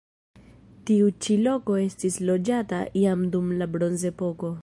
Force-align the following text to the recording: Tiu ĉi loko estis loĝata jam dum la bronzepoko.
Tiu 0.89 1.11
ĉi 1.25 1.35
loko 1.49 1.75
estis 1.83 2.17
loĝata 2.31 2.81
jam 3.03 3.23
dum 3.35 3.55
la 3.61 3.69
bronzepoko. 3.77 4.55